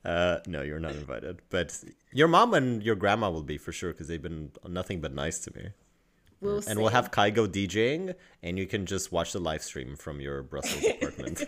Uh, 0.05 0.37
no, 0.45 0.61
you're 0.61 0.79
not 0.79 0.91
invited. 0.91 1.41
But 1.49 1.83
your 2.13 2.27
mom 2.27 2.53
and 2.53 2.83
your 2.83 2.95
grandma 2.95 3.31
will 3.31 3.43
be 3.43 3.57
for 3.57 3.71
sure 3.71 3.91
because 3.91 4.07
they've 4.07 4.21
been 4.21 4.51
nothing 4.67 5.01
but 5.01 5.11
nice 5.13 5.39
to 5.39 5.55
me. 5.55 5.69
We'll 6.39 6.61
And 6.67 6.79
we'll 6.79 6.89
see. 6.89 6.95
have 6.95 7.09
Kygo 7.09 7.47
DJing, 7.47 8.13
and 8.43 8.57
you 8.59 8.67
can 8.67 8.85
just 8.85 9.11
watch 9.11 9.33
the 9.33 9.39
live 9.39 9.63
stream 9.63 9.95
from 9.95 10.21
your 10.21 10.43
Brussels 10.43 10.85
apartment. 10.85 11.43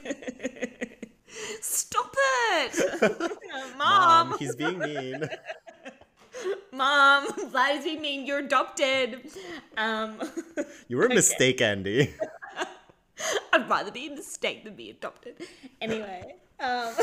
Stop 1.62 2.16
it, 2.58 3.38
mom. 3.78 4.30
Mom, 4.30 4.40
he's 4.40 4.56
being 4.56 4.80
mean. 4.80 5.24
Mom, 6.72 7.28
Vlady's 7.52 7.84
being 7.84 8.02
mean. 8.02 8.26
You're 8.26 8.40
adopted. 8.40 9.32
Um. 9.76 10.20
You 10.88 10.98
were 10.98 11.06
a 11.06 11.14
mistake, 11.14 11.62
Andy. 11.62 12.14
I'd 13.52 13.68
rather 13.70 13.92
be 13.92 14.08
a 14.08 14.12
mistake 14.12 14.64
than 14.64 14.76
be 14.76 14.92
adopted. 14.92 15.36
Anyway. 15.82 16.36
Um. 16.60 16.94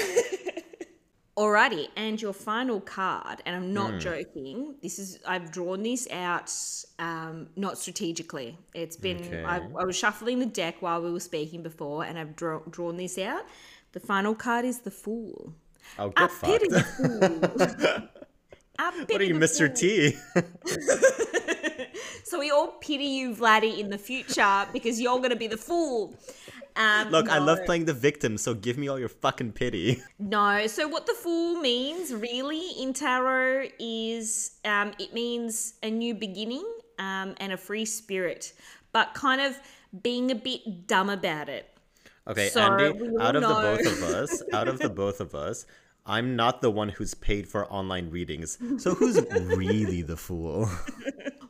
Alrighty, 1.37 1.89
and 1.97 2.23
your 2.23 2.33
final 2.33 2.81
card, 2.81 3.43
and 3.45 3.57
I'm 3.57 3.75
not 3.75 3.99
joking. 3.99 4.77
This 4.81 5.01
is 5.01 5.19
I've 5.27 5.51
drawn 5.51 5.83
this 5.83 6.07
out, 6.13 6.49
um, 7.01 7.49
not 7.57 7.77
strategically. 7.77 8.57
It's 8.73 8.97
been 8.97 9.45
I, 9.45 9.57
I 9.77 9.85
was 9.85 9.97
shuffling 9.97 10.39
the 10.39 10.47
deck 10.47 10.77
while 10.81 11.03
we 11.03 11.11
were 11.11 11.19
speaking 11.19 11.65
before, 11.65 12.05
and 12.05 12.21
I've 12.21 12.37
draw, 12.37 12.61
drawn 12.71 12.97
this 12.97 13.19
out. 13.19 13.43
The 13.95 14.01
final 14.01 14.35
card 14.35 14.65
is 14.65 14.81
the 14.81 14.91
Fool. 14.91 15.55
Oh, 15.99 16.13
I 16.17 16.29
pity 16.43 16.69
the 16.69 16.83
Fool. 16.83 18.09
I 18.79 18.91
What 19.09 19.21
are 19.21 19.25
you, 19.25 19.37
Mr. 19.37 19.69
fool. 19.69 19.77
T? 19.77 20.17
So 22.25 22.41
we 22.41 22.51
all 22.51 22.69
pity 22.81 23.05
you, 23.05 23.35
Vlady, 23.35 23.79
in 23.79 23.91
the 23.91 23.99
future 23.99 24.67
because 24.73 25.01
you're 25.01 25.21
gonna 25.21 25.37
be 25.37 25.47
the 25.47 25.59
fool. 25.59 26.17
Um, 26.75 27.11
Look, 27.11 27.29
I 27.29 27.39
love 27.39 27.61
playing 27.67 27.85
the 27.85 27.93
victim, 27.93 28.39
so 28.39 28.55
give 28.55 28.77
me 28.79 28.89
all 28.89 28.99
your 28.99 29.11
fucking 29.11 29.53
pity. 29.53 30.03
No, 30.19 30.67
so 30.67 30.89
what 30.89 31.07
the 31.07 31.13
fool 31.13 31.61
means 31.61 32.13
really 32.13 32.71
in 32.81 32.93
tarot 32.93 33.69
is 33.79 34.57
um, 34.65 34.93
it 34.99 35.13
means 35.13 35.75
a 35.83 35.91
new 35.91 36.15
beginning 36.15 36.65
um, 36.99 37.35
and 37.39 37.53
a 37.53 37.57
free 37.57 37.85
spirit, 37.85 38.55
but 38.91 39.13
kind 39.15 39.41
of 39.41 39.57
being 40.03 40.31
a 40.31 40.35
bit 40.35 40.87
dumb 40.87 41.11
about 41.11 41.49
it. 41.49 41.74
Okay, 42.27 42.49
So, 42.49 42.61
Andy, 42.61 42.99
out 43.21 43.37
of 43.37 43.43
the 43.43 43.49
both 43.49 43.87
of 43.87 44.03
us, 44.03 44.43
out 44.53 44.69
of 44.69 44.79
the 44.79 44.89
both 45.03 45.21
of 45.21 45.35
us, 45.35 45.67
I'm 46.07 46.37
not 46.37 46.63
the 46.63 46.71
one 46.71 46.89
who's 46.89 47.15
paid 47.15 47.49
for 47.49 47.71
online 47.73 48.11
readings. 48.11 48.59
So 48.79 48.95
who's 48.95 49.21
really 49.31 50.03
the 50.03 50.17
fool? 50.17 50.69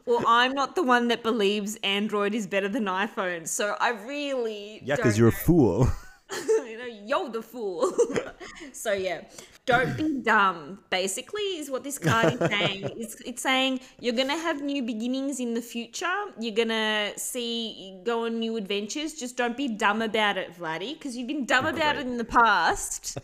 Well, 0.06 0.22
I'm 0.26 0.52
not 0.52 0.74
the 0.74 0.82
one 0.82 1.08
that 1.08 1.22
believes 1.22 1.76
Android 1.76 2.34
is 2.34 2.46
better 2.46 2.68
than 2.68 2.84
iPhone, 2.84 3.48
so 3.48 3.74
I 3.80 3.92
really 4.06 4.82
Yeah, 4.84 4.96
because 4.96 5.18
you're 5.18 5.28
a 5.28 5.32
fool. 5.32 5.88
you 6.32 6.78
know, 6.78 6.86
you're 7.04 7.30
the 7.30 7.42
fool. 7.42 7.92
so 8.72 8.92
yeah, 8.92 9.22
don't 9.66 9.96
be 9.96 10.20
dumb. 10.22 10.78
Basically, 10.90 11.42
is 11.58 11.70
what 11.70 11.84
this 11.84 11.98
card 11.98 12.34
is 12.34 12.38
saying. 12.50 12.90
It's, 13.04 13.20
it's 13.26 13.42
saying 13.42 13.80
you're 14.00 14.14
gonna 14.14 14.38
have 14.38 14.62
new 14.62 14.82
beginnings 14.82 15.40
in 15.40 15.52
the 15.52 15.60
future. 15.60 16.06
You're 16.38 16.54
gonna 16.54 17.12
see 17.16 18.00
go 18.04 18.24
on 18.24 18.38
new 18.38 18.56
adventures. 18.56 19.14
Just 19.14 19.36
don't 19.36 19.56
be 19.56 19.68
dumb 19.68 20.00
about 20.00 20.38
it, 20.38 20.58
Vlady, 20.58 20.94
because 20.94 21.16
you've 21.16 21.28
been 21.28 21.44
dumb 21.44 21.66
about 21.66 21.96
it 21.96 22.06
in 22.06 22.16
the 22.16 22.24
past. 22.24 23.18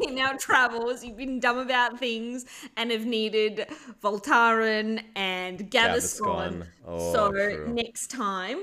in 0.00 0.18
our 0.18 0.36
travels, 0.38 1.04
you've 1.04 1.16
been 1.16 1.40
dumb 1.40 1.58
about 1.58 1.98
things 1.98 2.46
and 2.76 2.90
have 2.90 3.04
needed 3.04 3.66
Voltaren 4.02 5.02
and. 5.14 5.70
Gaviscon. 5.70 6.66
Oh, 6.86 7.12
so 7.12 7.30
true. 7.30 7.68
next 7.68 8.08
time, 8.08 8.58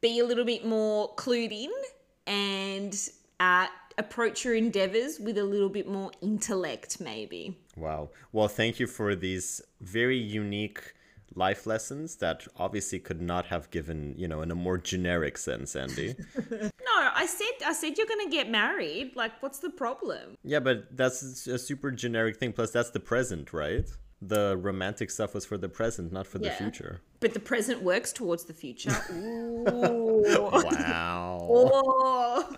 be 0.00 0.18
a 0.18 0.24
little 0.24 0.44
bit 0.44 0.64
more 0.64 1.14
clued 1.14 1.52
in 1.52 1.70
and 2.28 3.08
uh, 3.40 3.66
approach 3.96 4.44
your 4.44 4.54
endeavors 4.54 5.18
with 5.18 5.38
a 5.38 5.44
little 5.44 5.68
bit 5.68 5.88
more 5.88 6.12
intellect, 6.20 7.00
maybe. 7.00 7.58
Wow. 7.76 8.10
Well, 8.32 8.48
thank 8.48 8.78
you 8.78 8.86
for 8.86 9.14
these 9.14 9.60
very 9.80 10.18
unique 10.18 10.94
life 11.34 11.66
lessons 11.66 12.16
that 12.16 12.46
obviously 12.56 12.98
could 12.98 13.20
not 13.22 13.46
have 13.46 13.70
given, 13.70 14.14
you 14.16 14.26
know, 14.28 14.42
in 14.42 14.50
a 14.50 14.54
more 14.54 14.78
generic 14.78 15.38
sense, 15.38 15.74
Andy. 15.76 16.14
No, 16.88 17.10
I 17.14 17.26
said 17.26 17.66
I 17.66 17.74
said 17.74 17.98
you're 17.98 18.06
gonna 18.06 18.30
get 18.30 18.48
married. 18.50 19.14
Like, 19.14 19.42
what's 19.42 19.58
the 19.58 19.68
problem? 19.70 20.36
yeah, 20.42 20.58
but 20.58 20.96
that's 20.96 21.46
a 21.46 21.58
super 21.58 21.90
generic 21.90 22.38
thing. 22.38 22.52
Plus, 22.52 22.70
that's 22.70 22.90
the 22.90 22.98
present, 22.98 23.52
right? 23.52 23.86
The 24.20 24.56
romantic 24.56 25.10
stuff 25.10 25.32
was 25.34 25.44
for 25.44 25.56
the 25.56 25.68
present, 25.68 26.12
not 26.12 26.26
for 26.26 26.38
the 26.38 26.50
future. 26.50 27.00
But 27.20 27.34
the 27.34 27.40
present 27.40 27.82
works 27.82 28.12
towards 28.12 28.44
the 28.44 28.52
future. 28.52 28.90
Ooh. 29.12 30.24
Wow. 30.26 31.38
Oh. 31.48 32.56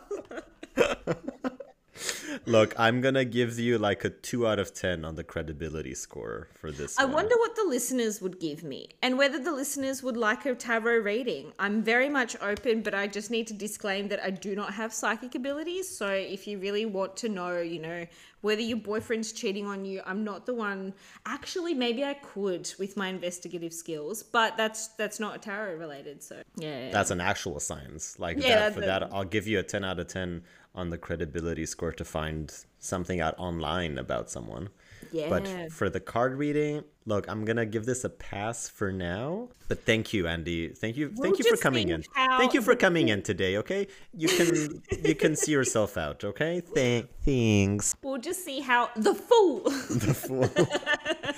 Look, 2.50 2.74
I'm 2.78 3.00
gonna 3.00 3.24
give 3.24 3.60
you 3.60 3.78
like 3.78 4.04
a 4.04 4.10
two 4.10 4.46
out 4.46 4.58
of 4.58 4.74
ten 4.74 5.04
on 5.04 5.14
the 5.14 5.22
credibility 5.22 5.94
score 5.94 6.48
for 6.54 6.72
this. 6.72 6.98
I 6.98 7.04
one. 7.04 7.14
wonder 7.14 7.36
what 7.36 7.54
the 7.54 7.64
listeners 7.64 8.20
would 8.20 8.40
give 8.40 8.64
me 8.64 8.88
and 9.02 9.16
whether 9.16 9.38
the 9.38 9.52
listeners 9.52 10.02
would 10.02 10.16
like 10.16 10.46
a 10.46 10.54
tarot 10.56 10.98
reading. 10.98 11.52
I'm 11.60 11.82
very 11.82 12.08
much 12.08 12.36
open, 12.40 12.82
but 12.82 12.92
I 12.92 13.06
just 13.06 13.30
need 13.30 13.46
to 13.48 13.54
disclaim 13.54 14.08
that 14.08 14.20
I 14.24 14.30
do 14.30 14.56
not 14.56 14.74
have 14.74 14.92
psychic 14.92 15.36
abilities. 15.36 15.88
So 15.88 16.08
if 16.08 16.48
you 16.48 16.58
really 16.58 16.86
want 16.86 17.16
to 17.18 17.28
know, 17.28 17.60
you 17.60 17.78
know, 17.78 18.06
whether 18.40 18.62
your 18.62 18.78
boyfriend's 18.78 19.32
cheating 19.32 19.66
on 19.66 19.84
you. 19.84 20.00
I'm 20.04 20.24
not 20.24 20.46
the 20.46 20.54
one. 20.54 20.94
Actually, 21.26 21.74
maybe 21.74 22.04
I 22.04 22.14
could 22.14 22.72
with 22.78 22.96
my 22.96 23.08
investigative 23.08 23.72
skills, 23.72 24.22
but 24.22 24.56
that's 24.56 24.88
that's 24.88 25.20
not 25.20 25.42
tarot 25.42 25.76
related. 25.76 26.22
So 26.22 26.42
yeah, 26.56 26.90
That's 26.90 27.10
an 27.10 27.20
actual 27.20 27.60
science. 27.60 28.18
Like 28.18 28.38
Yeah, 28.38 28.60
that, 28.60 28.74
for 28.74 28.80
that's 28.80 29.04
that, 29.04 29.14
I'll 29.14 29.24
give 29.24 29.46
you 29.46 29.58
a 29.58 29.62
10 29.62 29.84
out 29.84 29.98
of 29.98 30.08
10 30.08 30.42
on 30.74 30.90
the 30.90 30.98
credibility 30.98 31.66
score 31.66 31.92
to 31.92 32.04
find 32.04 32.52
something 32.78 33.20
out 33.20 33.34
online 33.38 33.98
about 33.98 34.30
someone. 34.30 34.68
yeah. 35.12 35.28
But 35.28 35.72
for 35.72 35.90
the 35.90 35.98
card 36.00 36.38
reading, 36.38 36.84
look, 37.06 37.28
I'm 37.28 37.44
gonna 37.44 37.66
give 37.66 37.86
this 37.86 38.04
a 38.04 38.08
pass 38.08 38.68
for 38.68 38.92
now. 38.92 39.48
But 39.68 39.84
thank 39.84 40.12
you, 40.12 40.28
Andy. 40.28 40.68
Thank 40.68 40.96
you, 40.96 41.12
We'll 41.14 41.24
thank 41.24 41.38
you 41.38 41.50
for 41.50 41.56
coming 41.60 41.88
in. 41.88 42.04
how 42.14 42.38
Thank 42.38 42.54
you 42.54 42.62
for 42.62 42.76
coming 42.76 43.08
in 43.08 43.22
today. 43.22 43.56
Okay, 43.56 43.88
you 44.14 44.28
can 44.28 44.82
you 45.04 45.14
can 45.16 45.34
see 45.34 45.50
yourself 45.52 45.96
out. 45.96 46.22
Okay, 46.24 46.60
Thank 46.60 47.08
thanks. 47.24 47.96
we'll 48.02 48.18
just 48.18 48.44
see 48.44 48.60
how 48.60 48.90
the 48.96 49.14
fool. 49.14 49.60
The 49.90 50.14
fool. 50.14 50.48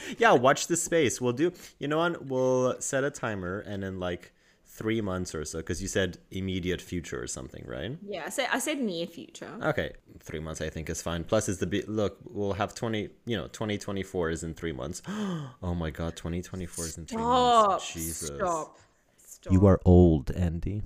yeah, 0.18 0.32
watch 0.32 0.66
the 0.66 0.76
space. 0.76 1.20
We'll 1.20 1.32
do. 1.32 1.52
You 1.78 1.88
know 1.88 1.98
what? 1.98 2.26
We'll 2.26 2.80
set 2.80 3.02
a 3.04 3.10
timer, 3.10 3.60
and 3.60 3.82
then 3.82 3.98
like 3.98 4.32
three 4.74 5.00
months 5.02 5.34
or 5.34 5.44
so, 5.44 5.58
because 5.58 5.82
you 5.82 5.88
said 5.88 6.18
immediate 6.30 6.80
future 6.80 7.22
or 7.22 7.26
something, 7.26 7.62
right? 7.66 7.98
yeah, 8.06 8.22
I 8.26 8.30
said 8.30 8.48
I 8.52 8.58
said 8.58 8.80
near 8.80 9.06
future. 9.06 9.50
Okay, 9.62 9.92
three 10.20 10.40
months 10.40 10.60
I 10.60 10.70
think 10.70 10.88
is 10.88 11.02
fine. 11.02 11.24
Plus, 11.24 11.48
is 11.48 11.58
the 11.58 11.66
be- 11.66 11.82
look 11.82 12.16
we'll 12.24 12.54
have 12.54 12.74
twenty. 12.74 13.10
You 13.26 13.36
know, 13.36 13.48
twenty 13.48 13.76
twenty 13.78 14.02
four 14.02 14.30
is 14.30 14.42
in 14.42 14.54
three 14.54 14.72
months. 14.72 15.02
oh 15.08 15.74
my 15.74 15.90
god, 15.90 16.16
twenty 16.16 16.40
twenty 16.42 16.66
four 16.66 16.86
is 16.86 16.96
in 16.98 17.04
three 17.06 17.18
Stop. 17.18 17.70
months. 17.70 17.92
Jesus, 17.92 18.28
Stop. 18.28 18.78
Stop. 19.18 19.52
you 19.52 19.66
are 19.66 19.80
old, 19.84 20.30
Andy. 20.30 20.82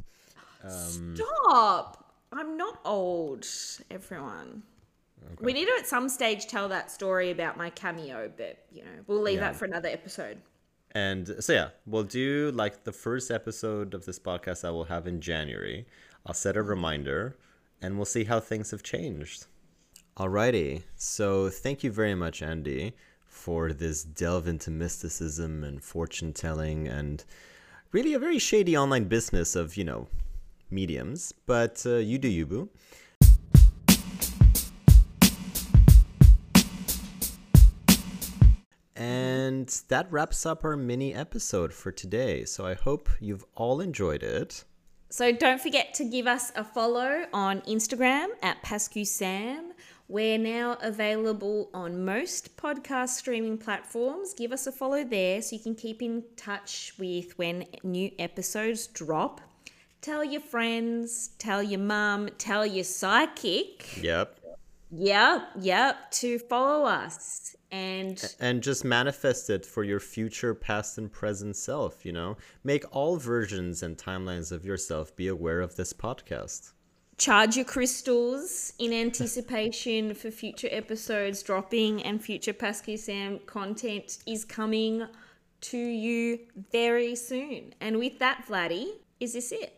Um, 0.64 1.14
stop. 1.16 2.12
I'm 2.32 2.56
not 2.56 2.80
old, 2.84 3.46
everyone. 3.90 4.62
We 5.40 5.52
need 5.52 5.66
to 5.66 5.72
at 5.78 5.86
some 5.86 6.08
stage 6.08 6.46
tell 6.46 6.68
that 6.68 6.90
story 6.90 7.30
about 7.30 7.56
my 7.56 7.70
cameo, 7.70 8.30
but 8.36 8.64
you 8.72 8.82
know, 8.82 8.90
we'll 9.06 9.20
leave 9.22 9.36
Yeah. 9.38 9.52
that 9.52 9.56
for 9.56 9.64
another 9.64 9.88
episode. 9.88 10.38
And 10.96 11.44
so 11.44 11.52
yeah, 11.52 11.68
we'll 11.84 12.04
do 12.04 12.50
like 12.54 12.84
the 12.84 12.92
first 12.92 13.30
episode 13.30 13.92
of 13.92 14.06
this 14.06 14.18
podcast 14.18 14.64
I 14.66 14.70
will 14.70 14.84
have 14.84 15.06
in 15.06 15.20
January. 15.20 15.84
I'll 16.24 16.32
set 16.32 16.56
a 16.56 16.62
reminder 16.62 17.36
and 17.82 17.96
we'll 17.96 18.06
see 18.06 18.24
how 18.24 18.40
things 18.40 18.70
have 18.70 18.82
changed. 18.82 19.44
Alrighty. 20.16 20.84
So 20.96 21.50
thank 21.50 21.84
you 21.84 21.92
very 21.92 22.14
much, 22.14 22.40
Andy, 22.40 22.94
for 23.26 23.74
this 23.74 24.04
delve 24.04 24.48
into 24.48 24.70
mysticism 24.70 25.64
and 25.64 25.84
fortune 25.84 26.32
telling 26.32 26.88
and 26.88 27.22
really 27.92 28.14
a 28.14 28.18
very 28.18 28.38
shady 28.38 28.74
online 28.74 29.04
business 29.04 29.54
of, 29.54 29.76
you 29.76 29.84
know, 29.84 30.08
mediums. 30.70 31.30
But 31.44 31.82
uh, 31.84 31.96
you 31.96 32.16
do 32.16 32.28
you, 32.28 32.46
boo. 32.46 32.70
And 39.46 39.68
that 39.88 40.10
wraps 40.10 40.44
up 40.44 40.64
our 40.64 40.76
mini 40.76 41.14
episode 41.14 41.72
for 41.72 41.92
today. 41.92 42.44
So 42.44 42.66
I 42.66 42.74
hope 42.74 43.08
you've 43.20 43.44
all 43.54 43.80
enjoyed 43.80 44.24
it. 44.24 44.64
So 45.08 45.30
don't 45.30 45.60
forget 45.60 45.94
to 45.94 46.04
give 46.04 46.26
us 46.26 46.50
a 46.56 46.64
follow 46.64 47.26
on 47.32 47.60
Instagram 47.60 48.26
at 48.42 48.60
PascuSam. 48.64 49.68
We're 50.08 50.36
now 50.36 50.78
available 50.82 51.70
on 51.72 52.04
most 52.04 52.56
podcast 52.56 53.10
streaming 53.10 53.56
platforms. 53.56 54.34
Give 54.34 54.50
us 54.50 54.66
a 54.66 54.72
follow 54.72 55.04
there 55.04 55.40
so 55.42 55.54
you 55.54 55.62
can 55.62 55.76
keep 55.76 56.02
in 56.02 56.24
touch 56.36 56.94
with 56.98 57.38
when 57.38 57.66
new 57.84 58.10
episodes 58.18 58.88
drop. 58.88 59.40
Tell 60.00 60.24
your 60.24 60.40
friends, 60.40 61.30
tell 61.38 61.62
your 61.62 61.80
mum, 61.80 62.30
tell 62.36 62.66
your 62.66 62.84
psychic. 62.84 64.02
Yep. 64.02 64.40
Yep, 64.90 65.42
yep, 65.60 66.10
to 66.12 66.38
follow 66.40 66.84
us. 66.84 67.56
And 67.76 68.34
And 68.40 68.62
just 68.62 68.84
manifest 68.84 69.50
it 69.50 69.66
for 69.66 69.84
your 69.84 70.00
future, 70.00 70.54
past, 70.54 70.98
and 70.98 71.10
present 71.10 71.56
self, 71.56 72.04
you 72.06 72.12
know? 72.12 72.36
Make 72.64 72.84
all 72.96 73.16
versions 73.16 73.82
and 73.82 73.96
timelines 73.96 74.50
of 74.52 74.64
yourself 74.64 75.14
be 75.16 75.28
aware 75.28 75.60
of 75.60 75.76
this 75.76 75.92
podcast. 75.92 76.72
charge 77.18 77.56
your 77.56 77.64
crystals 77.64 78.72
in 78.78 78.92
anticipation 78.92 80.14
for 80.20 80.30
future 80.30 80.68
episodes 80.70 81.42
dropping 81.42 82.02
and 82.02 82.22
future 82.22 82.52
Pascu 82.52 82.98
Sam 82.98 83.38
content 83.46 84.18
is 84.26 84.44
coming 84.44 85.06
to 85.62 85.78
you 85.78 86.38
very 86.72 87.14
soon. 87.16 87.74
And 87.80 87.98
with 87.98 88.18
that, 88.18 88.44
Vlady, 88.48 88.86
is 89.18 89.32
this 89.32 89.52
it? 89.52 89.70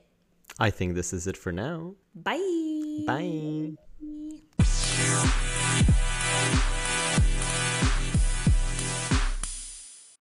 I 0.58 0.70
think 0.70 0.94
this 0.94 1.12
is 1.12 1.26
it 1.26 1.36
for 1.36 1.52
now. 1.52 1.94
Bye. 2.14 3.04
Bye. 3.06 3.76